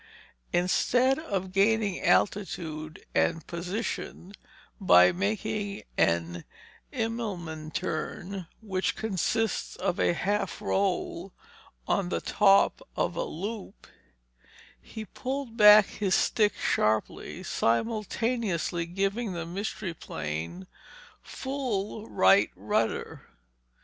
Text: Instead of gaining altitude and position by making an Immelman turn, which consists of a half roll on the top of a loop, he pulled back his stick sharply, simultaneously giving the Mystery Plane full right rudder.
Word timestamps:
Instead 0.51 1.19
of 1.19 1.51
gaining 1.51 2.01
altitude 2.01 3.05
and 3.13 3.45
position 3.45 4.33
by 4.79 5.11
making 5.11 5.83
an 5.95 6.43
Immelman 6.91 7.71
turn, 7.71 8.47
which 8.63 8.95
consists 8.95 9.75
of 9.75 9.99
a 9.99 10.13
half 10.15 10.59
roll 10.59 11.33
on 11.87 12.09
the 12.09 12.19
top 12.19 12.81
of 12.95 13.15
a 13.15 13.21
loop, 13.23 13.85
he 14.81 15.05
pulled 15.05 15.55
back 15.55 15.85
his 15.85 16.15
stick 16.15 16.53
sharply, 16.57 17.43
simultaneously 17.43 18.87
giving 18.87 19.33
the 19.33 19.45
Mystery 19.45 19.93
Plane 19.93 20.65
full 21.21 22.09
right 22.09 22.49
rudder. 22.55 23.27